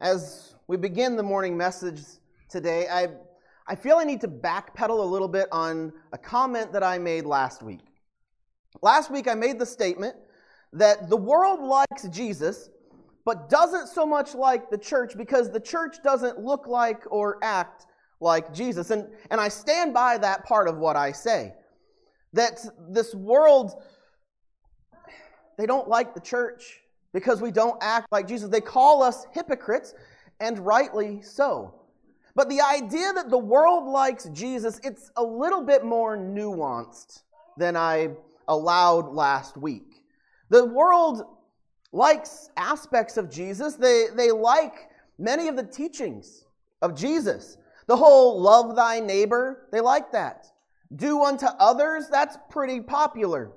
[0.00, 2.00] as we begin the morning message
[2.48, 3.08] today, I,
[3.66, 7.26] I feel I need to backpedal a little bit on a comment that I made
[7.26, 7.80] last week.
[8.80, 10.16] Last week, I made the statement
[10.72, 12.70] that the world likes Jesus,
[13.26, 17.84] but doesn't so much like the church because the church doesn't look like or act
[18.20, 18.90] like Jesus.
[18.90, 21.52] And, and I stand by that part of what I say.
[22.32, 23.82] That this world,
[25.58, 26.79] they don't like the church
[27.12, 28.48] because we don't act like Jesus.
[28.48, 29.94] They call us hypocrites,
[30.40, 31.74] and rightly so.
[32.34, 37.22] But the idea that the world likes Jesus, it's a little bit more nuanced
[37.56, 38.10] than I
[38.48, 40.02] allowed last week.
[40.48, 41.22] The world
[41.92, 43.74] likes aspects of Jesus.
[43.74, 46.44] They, they like many of the teachings
[46.82, 47.56] of Jesus.
[47.86, 50.46] The whole love thy neighbor, they like that.
[50.94, 53.52] Do unto others, that's pretty popular.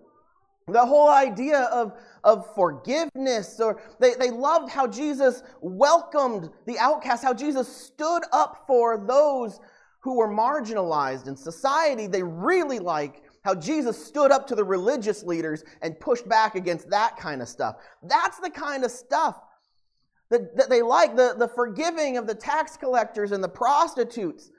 [0.68, 7.24] The whole idea of, of forgiveness, or they, they loved how Jesus welcomed the outcast,
[7.24, 9.60] how Jesus stood up for those
[10.00, 12.08] who were marginalized in society.
[12.08, 16.90] They really like how Jesus stood up to the religious leaders and pushed back against
[16.90, 17.76] that kind of stuff.
[18.04, 19.42] That's the kind of stuff
[20.30, 24.50] that, that they like, the, the forgiving of the tax collectors and the prostitutes.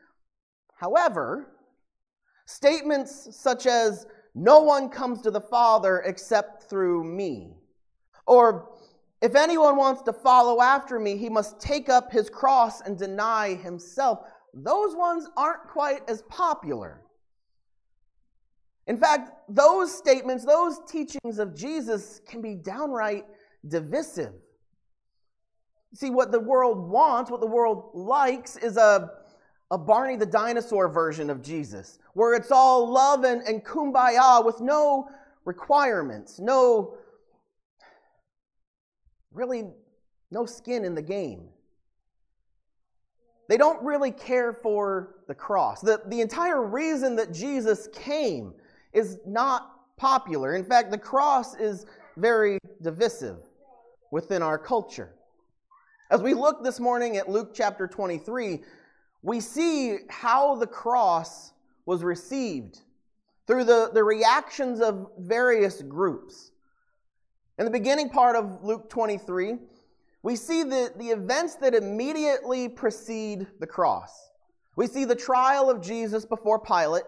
[0.77, 1.55] However,
[2.47, 7.57] statements such as, no one comes to the Father except through me.
[8.27, 8.71] Or,
[9.23, 13.55] if anyone wants to follow after me, he must take up his cross and deny
[13.55, 14.21] himself.
[14.53, 17.03] Those ones aren't quite as popular.
[18.87, 23.25] In fact, those statements, those teachings of Jesus can be downright
[23.67, 24.33] divisive.
[25.95, 29.11] See, what the world wants, what the world likes, is a
[29.71, 34.61] a Barney the dinosaur version of Jesus, where it's all love and, and kumbaya with
[34.61, 35.09] no
[35.45, 36.97] requirements, no,
[39.33, 39.65] really,
[40.31, 41.49] no skin in the game.
[43.49, 45.81] They don't really care for the cross.
[45.81, 48.55] The, the entire reason that Jesus came
[48.93, 50.55] is not popular.
[50.55, 51.85] In fact, the cross is
[52.17, 53.39] very divisive
[54.11, 55.15] within our culture.
[56.11, 58.61] As we look this morning at Luke chapter 23,
[59.25, 61.55] we see how the cross
[61.87, 62.81] was received
[63.47, 66.53] through the, the reactions of various groups.
[67.59, 69.57] In the beginning part of Luke 23,
[70.23, 74.29] we see the, the events that immediately precede the cross.
[74.77, 77.05] We see the trial of Jesus before Pilate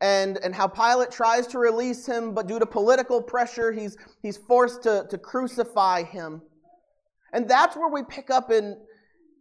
[0.00, 4.38] and, and how Pilate tries to release him, but due to political pressure, he's, he's
[4.38, 6.40] forced to, to crucify him.
[7.34, 8.78] And that's where we pick up in,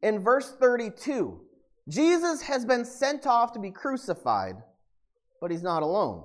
[0.03, 1.39] in verse 32.
[1.87, 4.57] Jesus has been sent off to be crucified,
[5.39, 6.23] but he's not alone.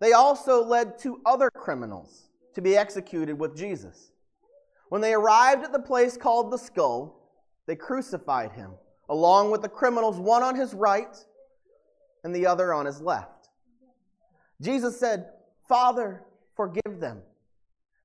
[0.00, 4.10] They also led two other criminals to be executed with Jesus.
[4.90, 7.30] When they arrived at the place called the skull,
[7.66, 8.72] they crucified him,
[9.08, 11.16] along with the criminals, one on his right
[12.24, 13.48] and the other on his left.
[14.60, 15.30] Jesus said,
[15.68, 16.24] Father,
[16.56, 17.22] forgive them,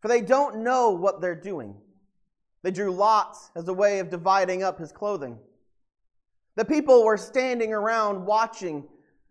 [0.01, 1.75] for they don't know what they're doing.
[2.61, 5.37] They drew lots as a way of dividing up his clothing.
[6.55, 8.83] The people were standing around watching,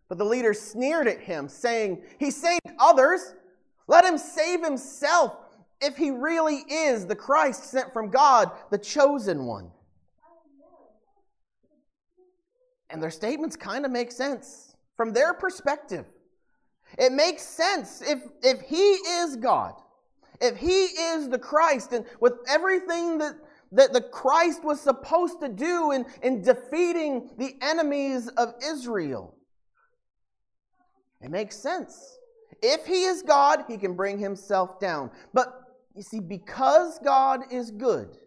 [0.08, 3.34] but the leaders sneered at him, saying, He saved others.
[3.86, 5.36] Let him save himself
[5.80, 9.70] if he really is the Christ sent from God, the chosen one.
[12.90, 16.04] And their statements kind of make sense from their perspective.
[16.98, 19.74] It makes sense if, if he is God,
[20.40, 23.34] if he is the Christ, and with everything that
[23.72, 29.34] that the Christ was supposed to do in, in defeating the enemies of Israel.
[31.22, 32.18] It makes sense.
[32.62, 35.10] If he is God, he can bring himself down.
[35.32, 35.48] But
[35.96, 38.18] you see, because God is good,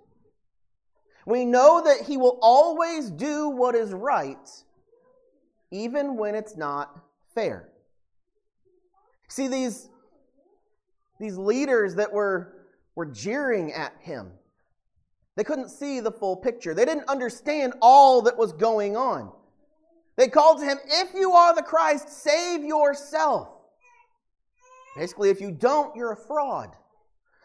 [1.25, 4.49] we know that he will always do what is right,
[5.71, 7.03] even when it's not
[7.33, 7.69] fair.
[9.27, 9.89] See, these,
[11.19, 14.31] these leaders that were, were jeering at him,
[15.35, 16.73] they couldn't see the full picture.
[16.73, 19.31] They didn't understand all that was going on.
[20.17, 23.49] They called to him, If you are the Christ, save yourself.
[24.95, 26.69] Basically, if you don't, you're a fraud.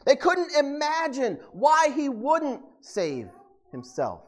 [0.07, 3.29] They couldn't imagine why he wouldn't save
[3.73, 4.23] himself.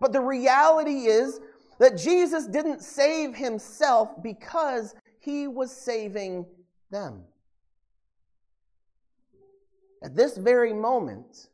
[0.00, 1.40] But the reality is
[1.78, 6.46] that Jesus didn't save himself because he was saving
[6.90, 7.22] them.
[10.02, 11.48] At this very moment,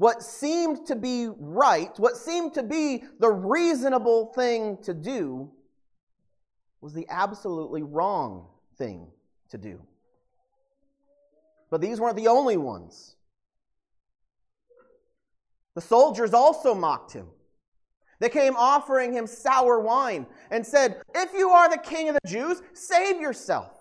[0.00, 5.50] what seemed to be right, what seemed to be the reasonable thing to do,
[6.80, 8.46] was the absolutely wrong
[8.78, 9.06] thing
[9.50, 9.78] to do.
[11.68, 13.14] But these weren't the only ones.
[15.74, 17.26] The soldiers also mocked him.
[18.20, 22.26] They came offering him sour wine and said, If you are the king of the
[22.26, 23.78] Jews, save yourself.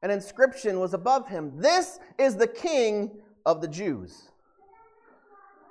[0.00, 4.28] An inscription was above him This is the king of the Jews.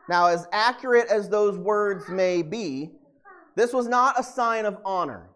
[0.10, 2.92] Now, as accurate as those words may be,
[3.56, 5.30] this was not a sign of honor.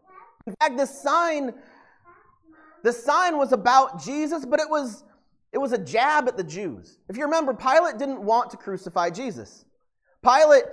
[0.47, 1.53] In fact, this sign,
[2.83, 5.03] the sign was about Jesus, but it was,
[5.51, 6.99] it was a jab at the Jews.
[7.09, 9.65] If you remember, Pilate didn't want to crucify Jesus.
[10.23, 10.63] Pilate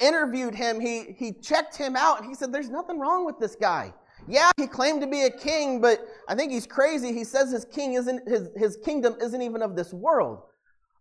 [0.00, 3.54] interviewed him, he, he checked him out, and he said, There's nothing wrong with this
[3.54, 3.92] guy.
[4.28, 7.12] Yeah, he claimed to be a king, but I think he's crazy.
[7.12, 10.42] He says his king isn't his, his kingdom isn't even of this world.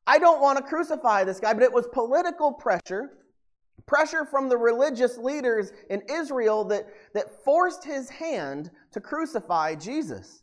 [0.09, 3.11] I don't want to crucify this guy, but it was political pressure,
[3.85, 10.41] pressure from the religious leaders in Israel that, that forced his hand to crucify Jesus.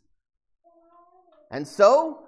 [1.51, 2.23] And so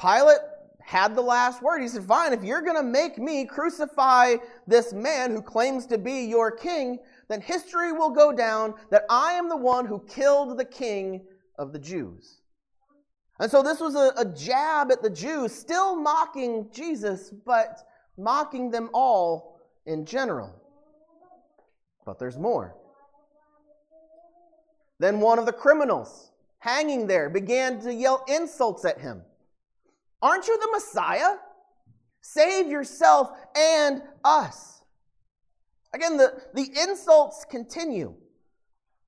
[0.00, 0.38] Pilate
[0.80, 1.82] had the last word.
[1.82, 4.36] He said, Fine, if you're going to make me crucify
[4.66, 9.32] this man who claims to be your king, then history will go down that I
[9.32, 11.26] am the one who killed the king
[11.58, 12.40] of the Jews.
[13.40, 17.86] And so this was a, a jab at the Jews, still mocking Jesus, but
[18.16, 20.54] mocking them all in general.
[22.04, 22.74] But there's more.
[24.98, 29.22] Then one of the criminals hanging there began to yell insults at him.
[30.20, 31.36] Aren't you the Messiah?
[32.20, 34.82] Save yourself and us.
[35.94, 38.14] Again, the, the insults continue.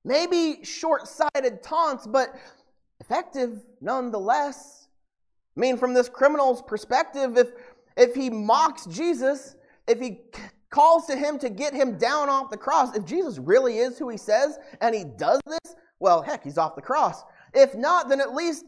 [0.03, 2.33] Maybe short sighted taunts, but
[3.11, 4.87] effective nonetheless.
[5.57, 7.49] I mean, from this criminal's perspective, if,
[7.97, 9.55] if he mocks Jesus,
[9.87, 10.19] if he
[10.69, 14.07] calls to him to get him down off the cross, if Jesus really is who
[14.07, 17.23] he says and he does this, well, heck, he's off the cross.
[17.53, 18.65] If not, then at least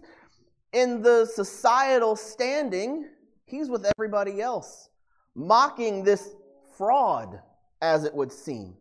[0.73, 3.07] in the societal standing,
[3.45, 4.89] he's with everybody else,
[5.35, 6.35] mocking this
[6.77, 7.39] fraud,
[7.81, 8.75] as it would seem.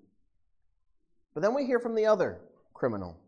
[1.35, 2.41] But then we hear from the other
[2.75, 3.22] criminal.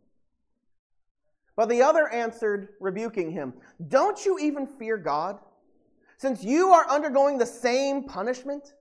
[1.57, 3.55] But the other answered, rebuking him,
[3.89, 5.39] Don't you even fear God?
[6.17, 8.75] Since you are undergoing the same punishment?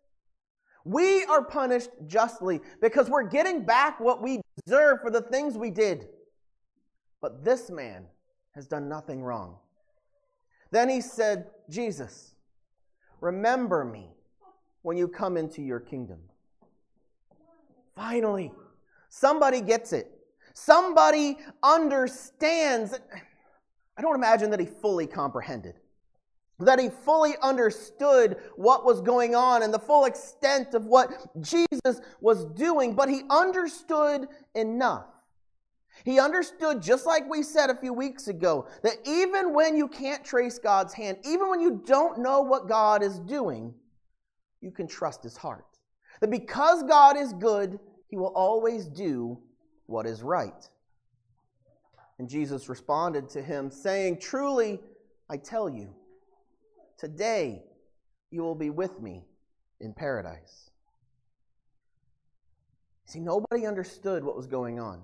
[0.86, 5.72] We are punished justly because we're getting back what we deserve for the things we
[5.72, 6.08] did.
[7.22, 8.06] But this man
[8.52, 9.58] has done nothing wrong.
[10.72, 12.36] Then he said, Jesus,
[13.22, 14.10] remember me
[14.82, 16.20] when you come into your kingdom.
[17.96, 18.52] Finally,
[19.10, 20.13] somebody gets it.
[20.54, 23.00] Somebody understands.
[23.98, 25.76] I don't imagine that he fully comprehended,
[26.60, 31.12] that he fully understood what was going on and the full extent of what
[31.42, 35.06] Jesus was doing, but he understood enough
[36.04, 40.24] he understood, just like we said a few weeks ago, that even when you can't
[40.24, 43.74] trace God's hand, even when you don't know what God is doing,
[44.60, 45.66] you can trust his heart.
[46.20, 49.40] That because God is good, he will always do
[49.86, 50.70] what is right.
[52.20, 54.80] And Jesus responded to him, saying, Truly,
[55.30, 55.94] I tell you,
[56.98, 57.64] today
[58.32, 59.24] you will be with me
[59.80, 60.70] in paradise.
[63.06, 65.02] See, nobody understood what was going on.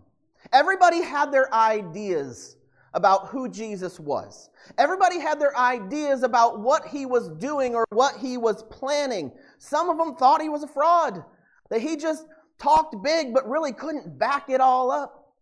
[0.54, 2.56] Everybody had their ideas
[2.94, 4.50] about who Jesus was.
[4.78, 9.32] Everybody had their ideas about what he was doing or what he was planning.
[9.60, 11.24] Some of them thought he was a fraud,
[11.70, 12.26] that he just
[12.60, 15.34] talked big but really couldn't back it all up.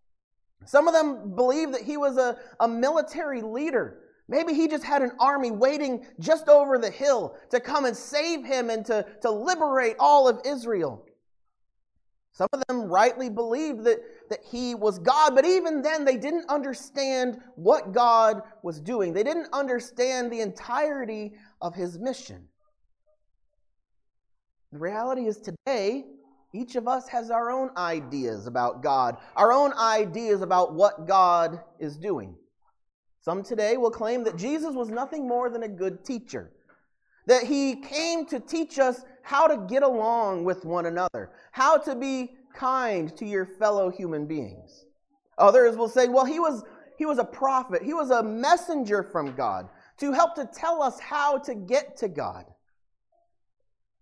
[0.65, 3.99] Some of them believed that he was a, a military leader.
[4.27, 8.43] Maybe he just had an army waiting just over the hill to come and save
[8.43, 11.05] him and to, to liberate all of Israel.
[12.33, 16.49] Some of them rightly believed that that he was God, but even then they didn't
[16.49, 19.13] understand what God was doing.
[19.13, 22.47] They didn't understand the entirety of his mission.
[24.71, 26.05] The reality is today,
[26.53, 31.59] each of us has our own ideas about God, our own ideas about what God
[31.79, 32.35] is doing.
[33.21, 36.51] Some today will claim that Jesus was nothing more than a good teacher,
[37.25, 41.95] that he came to teach us how to get along with one another, how to
[41.95, 44.85] be kind to your fellow human beings.
[45.37, 46.63] Others will say, well, he was,
[46.97, 50.99] he was a prophet, he was a messenger from God to help to tell us
[50.99, 52.45] how to get to God.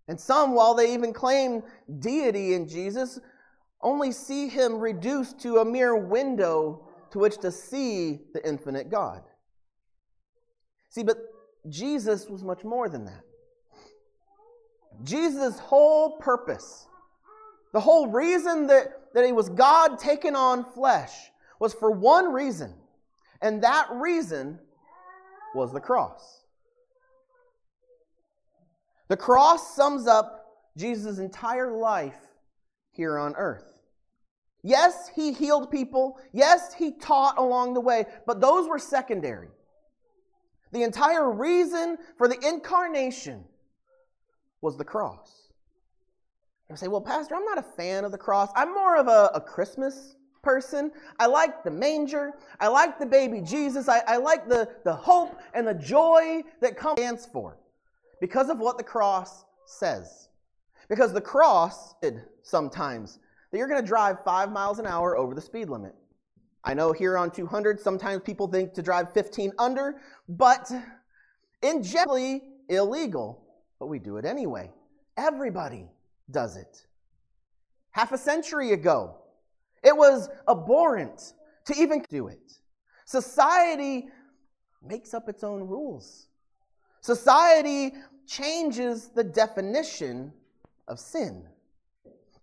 [0.08, 1.64] And some, while they even claim
[2.00, 3.20] deity in Jesus,
[3.82, 9.24] only see him reduced to a mere window to which to see the infinite God.
[10.90, 11.18] See, but
[11.70, 13.22] Jesus was much more than that.
[15.04, 16.88] Jesus' whole purpose
[17.76, 21.12] the whole reason that, that he was God taken on flesh
[21.60, 22.74] was for one reason,
[23.42, 24.60] and that reason
[25.54, 26.45] was the cross.
[29.08, 30.46] The cross sums up
[30.78, 32.18] Jesus' entire life
[32.92, 33.82] here on earth.
[34.64, 36.18] Yes, he healed people.
[36.34, 39.50] Yes, he taught along the way, but those were secondary.
[40.72, 43.44] The entire reason for the incarnation
[44.62, 45.50] was the cross.
[46.70, 48.50] You say, well, Pastor, I'm not a fan of the cross.
[48.56, 50.92] I'm more of a, a Christmas person.
[51.20, 52.32] I like the manger.
[52.60, 53.88] I like the baby Jesus.
[53.88, 57.58] I, I like the, the hope and the joy that comes for
[58.20, 60.30] because of what the cross says.
[60.90, 63.20] Because the cross did sometimes
[63.52, 65.96] that you're going to drive five miles an hour over the speed limit.
[66.64, 70.72] I know here on 200, sometimes people think to drive 15 under, but
[71.62, 73.44] in generally illegal,
[73.80, 74.72] but we do it anyway.
[75.18, 75.88] Everybody
[76.30, 76.86] does it.
[77.92, 79.16] Half a century ago,
[79.84, 81.34] it was abhorrent
[81.66, 82.60] to even do it.
[83.06, 84.08] Society
[84.84, 86.28] makes up its own rules.
[87.06, 87.94] Society
[88.26, 90.34] changes the definition
[90.88, 91.46] of sin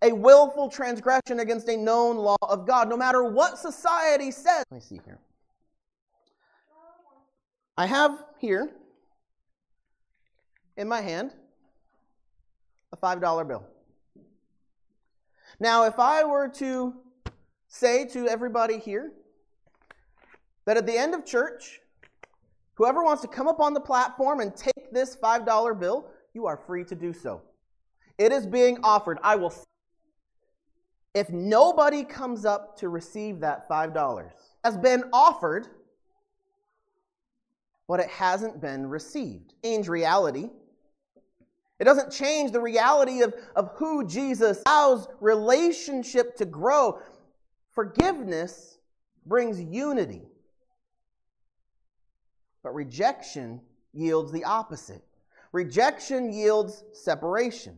[0.01, 4.63] a willful transgression against a known law of God, no matter what society says.
[4.71, 5.19] Let me see here.
[7.77, 8.69] I have here
[10.77, 11.33] in my hand
[12.93, 13.65] a $5 bill.
[15.59, 16.93] Now, if I were to
[17.67, 19.11] say to everybody here
[20.63, 21.81] that at the end of church,
[22.75, 26.57] whoever wants to come up on the platform and take this $5 bill, you are
[26.57, 27.41] free to do so.
[28.17, 29.19] It is being offered.
[29.23, 29.53] I will
[31.13, 34.31] if nobody comes up to receive that $5
[34.63, 35.67] has been offered,
[37.87, 39.53] but it hasn't been received.
[39.63, 40.49] Change reality.
[41.79, 46.99] It doesn't change the reality of, of who Jesus allows relationship to grow.
[47.71, 48.79] Forgiveness
[49.25, 50.21] brings unity,
[52.63, 53.61] but rejection
[53.93, 55.03] yields the opposite.
[55.51, 57.77] Rejection yields separation.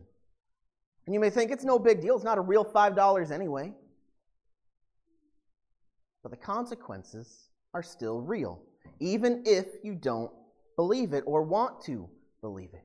[1.06, 3.74] And you may think it's no big deal, it's not a real $5 anyway.
[6.22, 8.62] But the consequences are still real,
[8.98, 10.32] even if you don't
[10.76, 12.08] believe it or want to
[12.40, 12.84] believe it.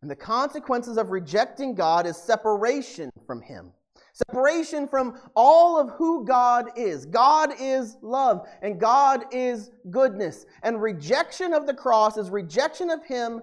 [0.00, 3.72] And the consequences of rejecting God is separation from Him.
[4.12, 7.06] Separation from all of who God is.
[7.06, 10.44] God is love, and God is goodness.
[10.62, 13.40] And rejection of the cross is rejection of Him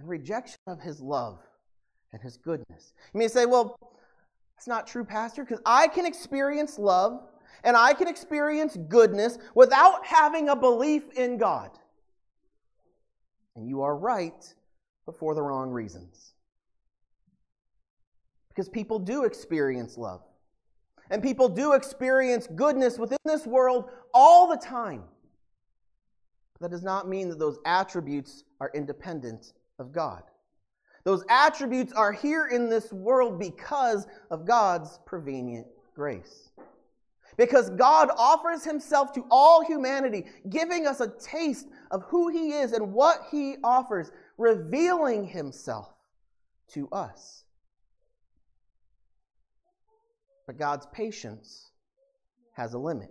[0.00, 1.38] and rejection of his love
[2.12, 2.94] and his goodness.
[3.12, 3.76] You may say, well,
[4.56, 7.20] that's not true, Pastor, because I can experience love
[7.64, 11.70] and I can experience goodness without having a belief in God.
[13.56, 14.54] And you are right,
[15.04, 16.32] but for the wrong reasons.
[18.50, 20.22] Because people do experience love.
[21.10, 25.02] And people do experience goodness within this world all the time.
[26.60, 30.22] That does not mean that those attributes are independent of God.
[31.04, 36.50] Those attributes are here in this world because of God's prevenient grace.
[37.36, 42.72] Because God offers himself to all humanity, giving us a taste of who he is
[42.72, 45.88] and what he offers, revealing himself
[46.68, 47.39] to us.
[50.50, 51.70] But God's patience
[52.54, 53.08] has a limit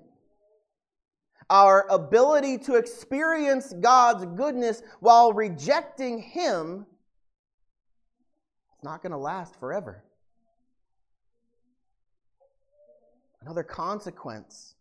[1.50, 6.86] our ability to experience God's goodness while rejecting Him,
[8.74, 10.03] it's not going to last forever.
[13.41, 14.75] Another consequence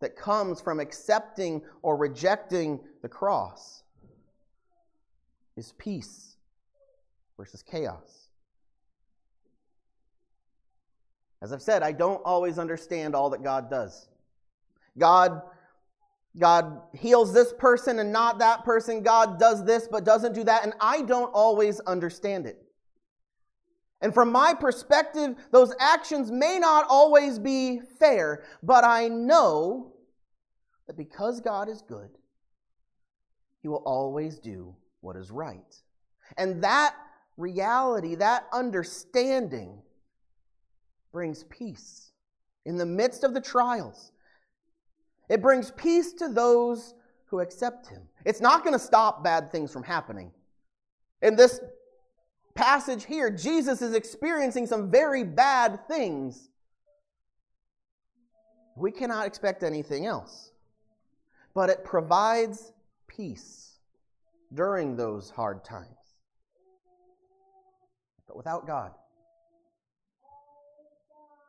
[0.00, 3.82] that comes from accepting or rejecting the cross
[5.56, 6.36] is peace
[7.36, 8.23] versus chaos.
[11.44, 14.08] As I've said, I don't always understand all that God does.
[14.98, 15.42] God
[16.40, 19.02] God heals this person and not that person.
[19.02, 20.64] God does this but doesn't do that.
[20.64, 22.60] And I don't always understand it.
[24.00, 29.92] And from my perspective, those actions may not always be fair, but I know
[30.86, 32.10] that because God is good,
[33.60, 35.74] He will always do what is right.
[36.38, 36.96] And that
[37.36, 39.83] reality, that understanding,
[41.14, 42.10] brings peace
[42.66, 44.12] in the midst of the trials
[45.28, 46.94] it brings peace to those
[47.26, 48.02] who accept him.
[48.24, 50.32] It's not going to stop bad things from happening.
[51.22, 51.60] In this
[52.54, 56.50] passage here, Jesus is experiencing some very bad things.
[58.76, 60.50] We cannot expect anything else.
[61.54, 62.72] But it provides
[63.06, 63.78] peace
[64.52, 65.88] during those hard times.
[68.26, 68.92] But without God,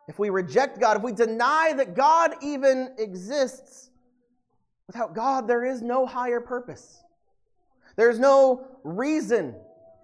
[0.07, 3.89] if we reject God, if we deny that God even exists,
[4.87, 7.03] without God, there is no higher purpose.
[7.95, 9.55] There's no reason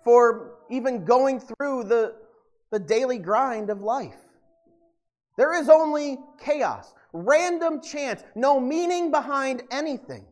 [0.03, 2.15] for even going through the,
[2.71, 4.15] the daily grind of life.
[5.37, 10.25] There is only chaos, random chance, no meaning behind anything.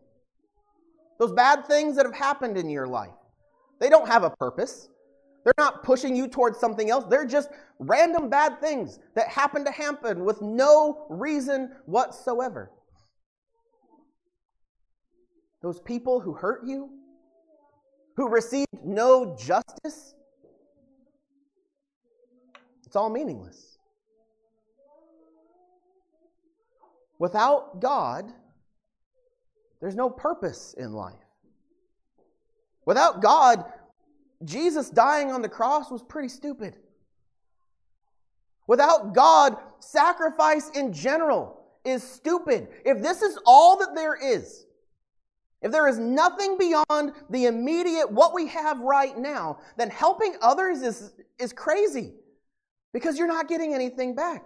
[1.19, 3.11] Those bad things that have happened in your life,
[3.79, 4.89] they don't have a purpose.
[5.49, 7.05] They're not pushing you towards something else.
[7.09, 12.71] They're just random bad things that happen to happen with no reason whatsoever.
[15.63, 16.91] Those people who hurt you,
[18.15, 20.13] who received no justice,
[22.85, 23.79] it's all meaningless.
[27.17, 28.31] Without God,
[29.81, 31.15] there's no purpose in life.
[32.85, 33.65] Without God,
[34.43, 36.77] Jesus dying on the cross was pretty stupid.
[38.67, 42.67] Without God, sacrifice in general is stupid.
[42.85, 44.65] If this is all that there is,
[45.61, 50.81] if there is nothing beyond the immediate, what we have right now, then helping others
[50.81, 52.13] is, is crazy
[52.93, 54.43] because you're not getting anything back.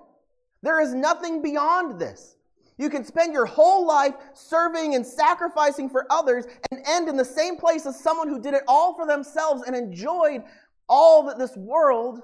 [0.63, 2.38] There is nothing beyond this.
[2.77, 7.25] You can spend your whole life serving and sacrificing for others and end in the
[7.25, 10.44] same place as someone who did it all for themselves and enjoyed
[10.89, 12.24] all that this world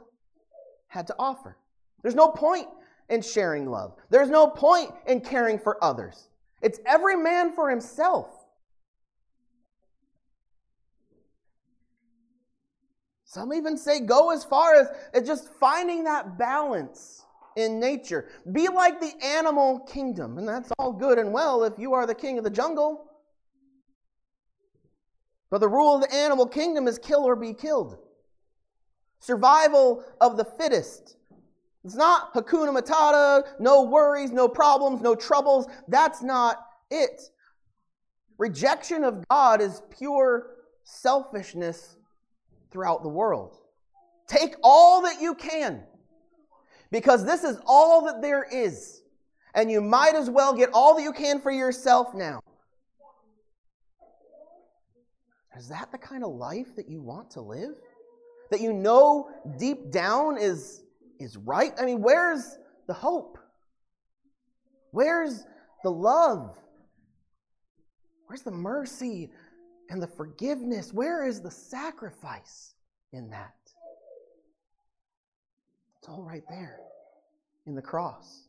[0.88, 1.58] had to offer.
[2.02, 2.68] There's no point
[3.10, 6.30] in sharing love, there's no point in caring for others.
[6.62, 8.40] It's every man for himself.
[13.24, 17.24] Some even say go as far as, as just finding that balance
[17.60, 18.28] in nature.
[18.52, 20.38] Be like the animal kingdom.
[20.38, 23.06] And that's all good and well if you are the king of the jungle.
[25.50, 27.98] But the rule of the animal kingdom is kill or be killed.
[29.20, 31.18] Survival of the fittest.
[31.84, 35.68] It's not hakuna matata, no worries, no problems, no troubles.
[35.88, 37.22] That's not it.
[38.38, 40.52] Rejection of God is pure
[40.84, 41.98] selfishness
[42.72, 43.58] throughout the world.
[44.28, 45.84] Take all that you can
[46.92, 49.02] because this is all that there is.
[49.56, 52.42] And you might as well get all that you can for yourself now.
[55.58, 57.76] Is that the kind of life that you want to live?
[58.52, 60.84] That you know deep down is,
[61.20, 61.74] is right?
[61.80, 63.38] I mean, where's the hope?
[64.92, 65.44] Where's
[65.84, 66.58] the love?
[68.28, 69.32] Where's the mercy
[69.90, 70.94] and the forgiveness?
[70.94, 72.76] Where is the sacrifice
[73.12, 73.54] in that?
[76.10, 76.80] All right there
[77.68, 78.48] in the cross.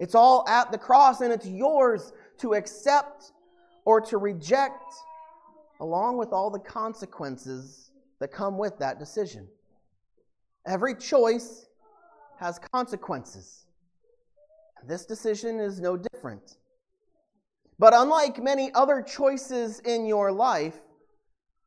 [0.00, 3.32] It's all at the cross, and it's yours to accept
[3.84, 4.94] or to reject,
[5.80, 9.46] along with all the consequences that come with that decision.
[10.66, 11.66] Every choice
[12.38, 13.66] has consequences.
[14.86, 16.56] This decision is no different.
[17.78, 20.80] But unlike many other choices in your life,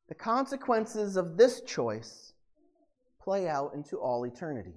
[0.09, 2.33] the consequences of this choice
[3.25, 4.75] play out into all eternity.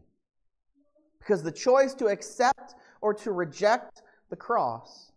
[1.19, 5.13] Because the choice to accept or to reject the cross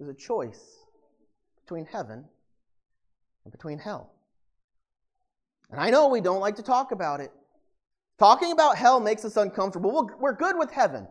[0.00, 0.80] is a choice
[1.64, 2.24] between heaven
[3.44, 4.10] and between hell.
[5.70, 7.30] And I know we don't like to talk about it.
[8.18, 10.10] Talking about hell makes us uncomfortable.
[10.18, 11.06] We're good with heaven.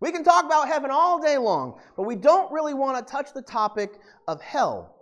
[0.00, 3.32] We can talk about heaven all day long, but we don't really want to touch
[3.32, 3.92] the topic
[4.28, 4.94] of hell.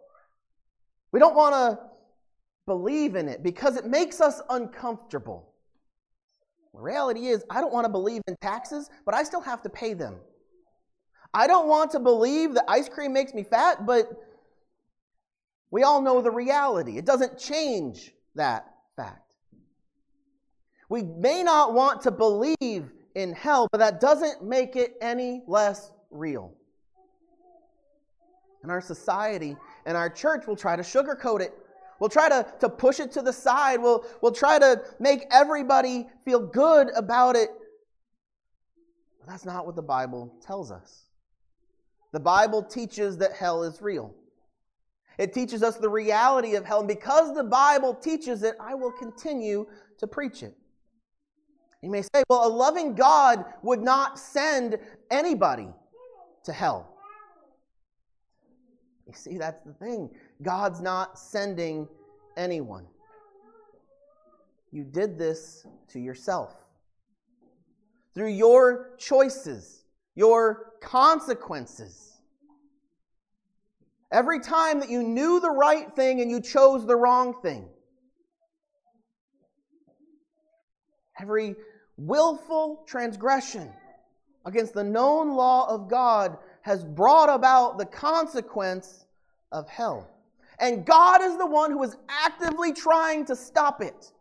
[1.10, 1.84] We don't want to
[2.66, 5.53] believe in it because it makes us uncomfortable.
[6.74, 9.68] The reality is, I don't want to believe in taxes, but I still have to
[9.68, 10.16] pay them.
[11.32, 14.08] I don't want to believe that ice cream makes me fat, but
[15.70, 16.98] we all know the reality.
[16.98, 19.34] It doesn't change that fact.
[20.88, 25.92] We may not want to believe in hell, but that doesn't make it any less
[26.10, 26.52] real.
[28.62, 29.56] And our society
[29.86, 31.54] and our church will try to sugarcoat it.
[32.00, 33.80] We'll try to, to push it to the side.
[33.80, 37.50] We'll, we'll try to make everybody feel good about it.
[39.20, 41.04] But that's not what the Bible tells us.
[42.12, 44.14] The Bible teaches that hell is real.
[45.18, 46.80] It teaches us the reality of hell.
[46.80, 49.66] And because the Bible teaches it, I will continue
[49.98, 50.56] to preach it.
[51.82, 54.78] You may say, well, a loving God would not send
[55.10, 55.68] anybody
[56.44, 56.94] to hell.
[59.06, 60.10] You see, that's the thing.
[60.44, 61.88] God's not sending
[62.36, 62.86] anyone.
[64.70, 66.54] You did this to yourself.
[68.14, 72.12] Through your choices, your consequences.
[74.12, 77.68] Every time that you knew the right thing and you chose the wrong thing.
[81.20, 81.56] Every
[81.96, 83.72] willful transgression
[84.44, 89.06] against the known law of God has brought about the consequence
[89.50, 90.13] of hell.
[90.58, 94.12] And God is the one who is actively trying to stop it.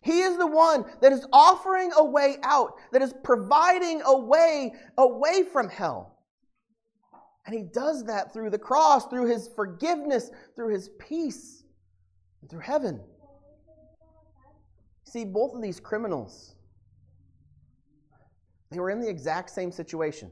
[0.00, 4.72] He is the one that is offering a way out, that is providing a way
[4.96, 6.18] away from hell.
[7.46, 11.64] And he does that through the cross, through his forgiveness, through his peace,
[12.40, 13.00] and through heaven.
[15.04, 16.54] See, both of these criminals,
[18.70, 20.30] they were in the exact same situation.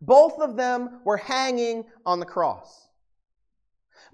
[0.00, 2.83] Both of them were hanging on the cross.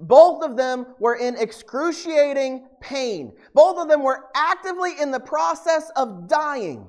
[0.01, 3.37] Both of them were in excruciating pain.
[3.53, 6.89] Both of them were actively in the process of dying.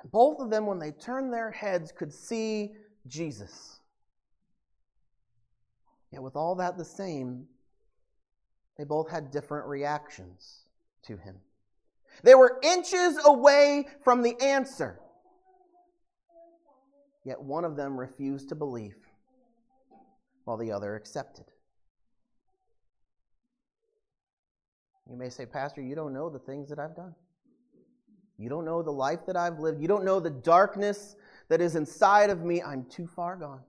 [0.00, 2.72] And both of them, when they turned their heads, could see
[3.08, 3.80] Jesus.
[6.12, 7.46] Yet, with all that the same,
[8.78, 10.66] they both had different reactions
[11.04, 11.36] to him.
[12.22, 15.00] They were inches away from the answer.
[17.24, 18.94] Yet one of them refused to believe,
[20.44, 21.46] while the other accepted.
[25.10, 27.14] You may say, Pastor, you don't know the things that I've done.
[28.38, 29.80] You don't know the life that I've lived.
[29.80, 31.16] You don't know the darkness
[31.48, 32.62] that is inside of me.
[32.62, 33.60] I'm too far gone.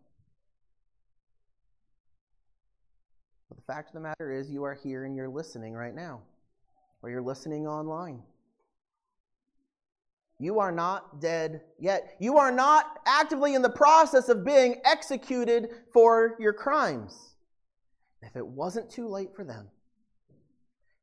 [3.50, 6.22] But the fact of the matter is, you are here and you're listening right now,
[7.02, 8.24] or you're listening online.
[10.44, 12.18] You are not dead yet.
[12.20, 17.36] You are not actively in the process of being executed for your crimes.
[18.22, 19.70] If it wasn't too late for them,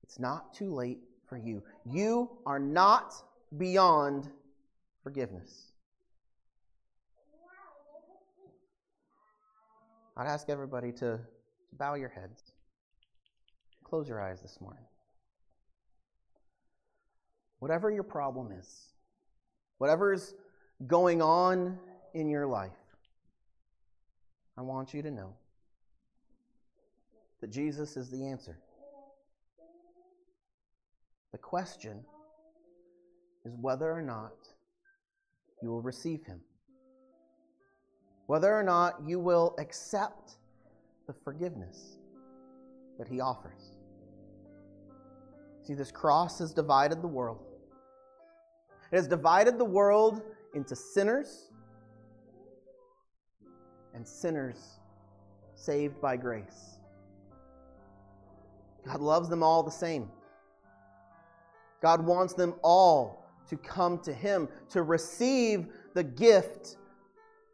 [0.02, 1.62] it's not too late for you.
[1.86, 3.14] You are not
[3.56, 4.28] beyond
[5.02, 5.72] forgiveness.
[10.18, 11.18] I'd ask everybody to
[11.78, 12.52] bow your heads,
[13.84, 14.84] close your eyes this morning.
[17.60, 18.90] Whatever your problem is,
[19.80, 20.34] whatever's
[20.86, 21.78] going on
[22.12, 22.70] in your life,
[24.58, 25.32] I want you to know
[27.40, 28.58] that Jesus is the answer.
[31.32, 32.04] The question
[33.46, 34.34] is whether or not
[35.62, 36.42] you will receive him.
[38.26, 40.32] Whether or not you will accept
[41.06, 41.96] the forgiveness
[42.98, 43.78] that he offers.
[45.62, 47.49] See, this cross has divided the world.
[48.92, 50.22] It has divided the world
[50.54, 51.50] into sinners
[53.94, 54.80] and sinners
[55.54, 56.78] saved by grace.
[58.84, 60.08] God loves them all the same.
[61.82, 66.76] God wants them all to come to Him, to receive the gift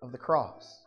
[0.03, 0.85] of the cross.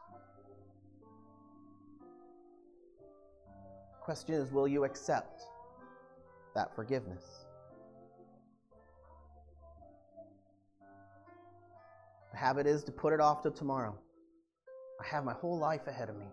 [4.02, 5.42] Question is will you accept
[6.56, 7.38] that forgiveness?
[12.39, 13.93] Habit is to put it off to tomorrow.
[15.02, 16.28] I have my whole life ahead of me.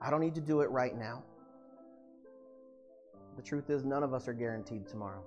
[0.00, 1.22] I don't need to do it right now.
[3.36, 5.22] The truth is, none of us are guaranteed tomorrow.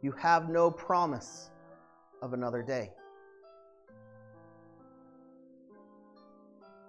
[0.00, 1.50] You have no promise
[2.22, 2.90] of another day.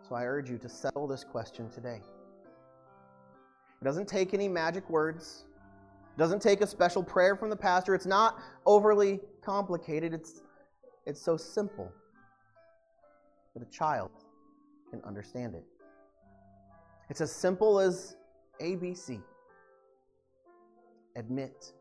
[0.08, 2.02] So I urge you to settle this question today.
[3.82, 5.44] It doesn't take any magic words.
[6.16, 7.94] It doesn't take a special prayer from the pastor.
[7.94, 10.14] It's not overly complicated.
[10.14, 10.42] It's,
[11.06, 11.92] it's so simple
[13.56, 14.12] that a child
[14.90, 15.66] can understand it.
[17.10, 18.16] It's as simple as
[18.62, 19.22] ABC.
[21.16, 21.74] Admit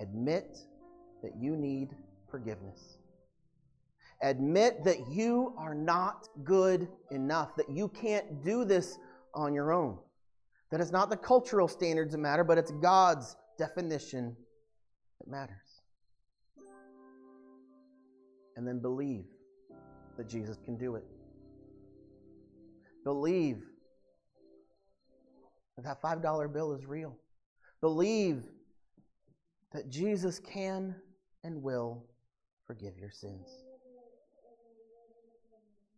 [0.00, 0.58] Admit
[1.22, 1.94] that you need
[2.30, 2.98] forgiveness.
[4.22, 8.98] Admit that you are not good enough, that you can't do this
[9.34, 9.98] on your own.
[10.70, 14.36] That it's not the cultural standards that matter, but it's God's definition
[15.20, 15.56] that matters.
[18.58, 19.24] And then believe
[20.16, 21.04] that Jesus can do it.
[23.04, 23.62] Believe
[25.76, 27.16] that that $5 bill is real.
[27.80, 28.42] Believe
[29.72, 30.96] that Jesus can
[31.44, 32.04] and will
[32.66, 33.48] forgive your sins.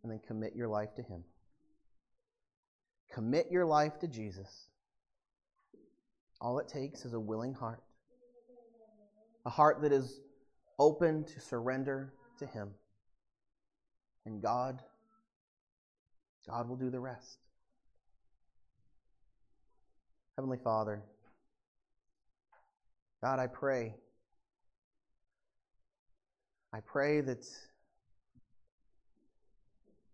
[0.03, 1.23] And then commit your life to Him.
[3.11, 4.67] Commit your life to Jesus.
[6.39, 7.81] All it takes is a willing heart,
[9.47, 10.21] a heart that is
[10.77, 12.69] open to surrender to Him.
[14.25, 14.81] And God,
[16.47, 17.39] God will do the rest.
[20.37, 21.01] Heavenly Father,
[23.23, 23.95] God, I pray.
[26.73, 27.45] I pray that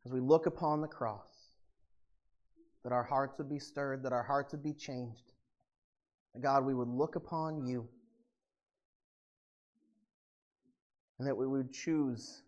[0.06, 1.52] as we look upon the cross,
[2.84, 5.34] that our hearts would be stirred, that our hearts would be changed.
[6.42, 7.88] God, we would look upon you,
[11.19, 12.43] and that we would choose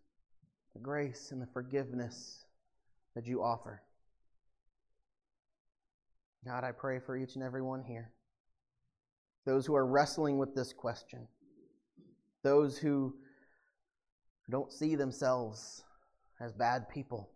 [0.74, 2.46] the grace and the forgiveness
[3.16, 3.82] that you offer.
[6.46, 8.12] God, I pray for each and every one here.
[9.46, 11.28] Those who are wrestling with this question,
[12.44, 13.16] those who
[14.50, 15.84] don't see themselves
[16.40, 17.30] as bad people.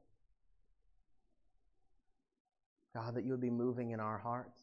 [2.95, 4.61] God, that you would be moving in our hearts.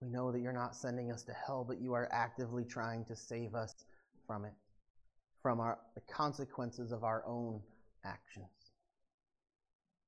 [0.00, 3.14] We know that you're not sending us to hell, but you are actively trying to
[3.14, 3.74] save us
[4.26, 4.52] from it,
[5.42, 7.60] from our, the consequences of our own
[8.04, 8.48] actions.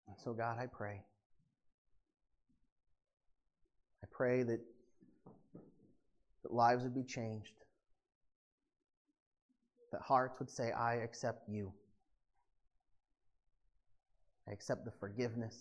[0.09, 1.01] And so, God, I pray.
[4.03, 4.61] I pray that,
[6.42, 7.55] that lives would be changed,
[9.92, 11.73] that hearts would say, I accept you.
[14.49, 15.57] I accept the forgiveness.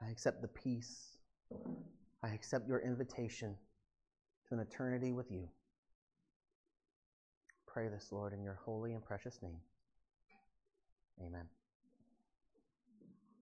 [0.00, 1.16] I accept the peace.
[2.22, 3.56] I accept your invitation
[4.48, 5.48] to an eternity with you.
[7.72, 9.60] Pray this, Lord, in your holy and precious name.
[11.20, 11.57] Amen.